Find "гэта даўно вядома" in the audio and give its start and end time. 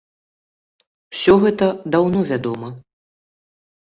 1.43-2.67